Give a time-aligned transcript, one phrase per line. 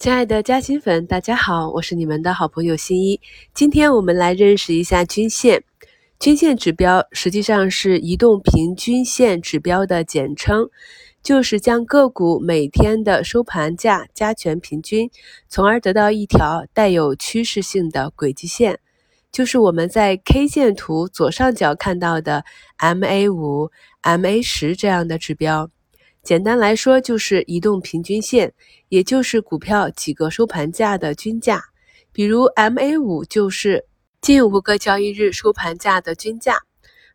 [0.00, 3.20] 亲爱的嘉兴粉，大家好，我是你们的好朋友新一。
[3.52, 5.62] 今天我们来认识一下均线。
[6.18, 10.70] 均线指标实际上是移动平均线指标的简称，
[11.22, 15.10] 就是将个股每天的收盘价加权平均，
[15.50, 18.78] 从而得到一条带有趋势性的轨迹线，
[19.30, 22.46] 就是我们在 K 线图左上角看到的
[22.78, 23.70] MA 五、
[24.02, 25.68] MA 十这样的指标。
[26.22, 28.52] 简单来说，就是移动平均线，
[28.88, 31.64] 也就是股票几个收盘价的均价。
[32.12, 33.86] 比如 MA 五就是
[34.20, 36.58] 近五个交易日收盘价的均价，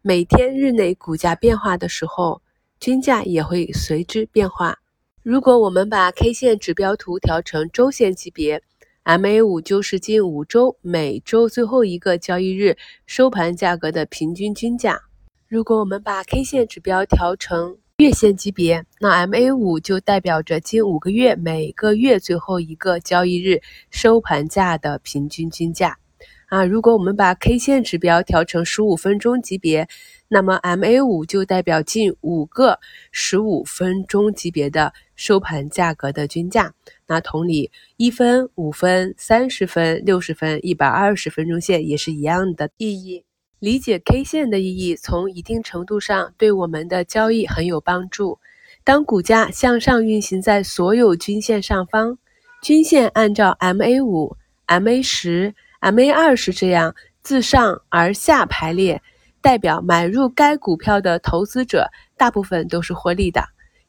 [0.00, 2.40] 每天日内股价变化的时候，
[2.80, 4.78] 均价也会随之变化。
[5.22, 8.62] 如果我们把 K 线指标图调成周线级别
[9.04, 12.76] ，MA 五就是近五周每周最后一个交易日
[13.06, 15.00] 收盘价格的平均均价。
[15.46, 25.96] 如果我们把 K 线指标调成月线级别，那 MA 五就代表着近五个月每个月最后一个交易日收盘价的平均均价
[26.48, 26.64] 啊。
[26.64, 29.86] 如果我们把 K 线指标调成十五分钟级别，
[30.26, 32.80] 那么 MA 五就代表近五个
[33.12, 36.74] 十五分钟级别的收盘价格的均价。
[37.06, 43.24] 那同理，一分、五分、三十分、六十分、一百二十分钟线也是一样的意义。
[43.64, 48.38] 理解 K 线的意义，从一定程度上对我们的交易很有帮助。
[48.84, 52.18] 当股价向上运行在所有均线上方，
[52.62, 59.00] 均线按照 MA 五、MA 十、MA 二十这样自上而下排列，
[59.40, 63.42] 代表买入该股票的投资者大部分都是获利的。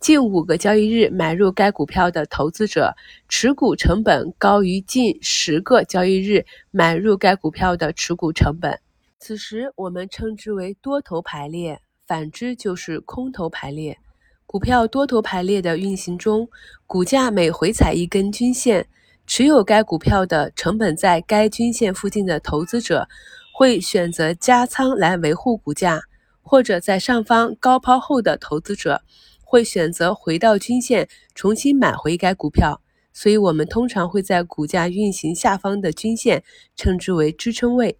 [0.00, 2.96] 近五个交易日买入该股票的投资者，
[3.28, 8.80] 持股成本高于近十个交易日买入该股票的持股成本。
[9.22, 13.98] 此时我们称之为多头排列，反之就是空头排列。
[14.46, 16.48] 股票多头排列的运行中，
[16.86, 18.88] 股价每回踩一根均线，
[19.26, 23.06] 持有该股票的成本在该均线附近的投资者
[23.52, 26.00] 会选择加仓来维护股价，
[26.40, 29.02] 或者在上方高抛后的投资者
[29.44, 32.80] 会选择回到均线重新买回该股票。
[33.12, 36.42] 所以，我们通常会在股价运行下方的均线
[36.74, 37.98] 称之为支撑位。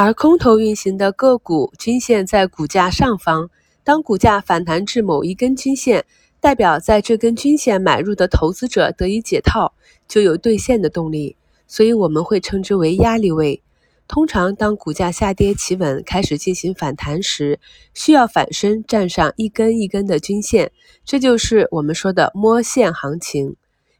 [0.00, 3.50] 而空头运行的个股均线在股价上方，
[3.82, 6.04] 当股价反弹至某一根均线，
[6.38, 9.74] 代表在这根均线买入的投资者得以解套，
[10.06, 11.34] 就有兑现的动力，
[11.66, 13.60] 所以我们会称之为压力位。
[14.06, 17.58] 通常，当股价下跌企稳，开始进行反弹时，
[17.92, 20.70] 需要反身站上一根一根的均线，
[21.04, 23.56] 这就是我们说的摸线行情。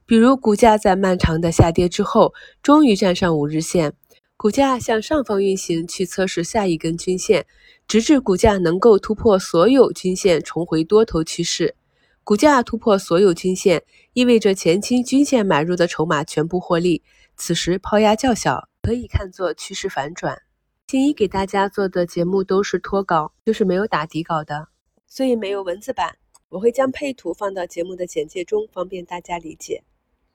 [0.07, 2.33] 比如，股价在漫长的下跌之后，
[2.63, 3.95] 终于站上五日线。
[4.39, 7.45] 股价向上方运行，去测试下一根均线，
[7.89, 11.75] 直至股价能够突破所有均线，重回多头趋势。
[12.23, 13.83] 股价突破所有均线，
[14.13, 17.03] 意味着前期均线买入的筹码全部获利，
[17.37, 20.41] 此时抛压较小，可以看作趋势反转。
[20.87, 24.69] 新一给大家做的节目都是脱稿，就是没有打底稿的，
[25.09, 26.17] 所以没有文字版。
[26.51, 29.83] 我会将配图放到节目的简介中，方便大家理解。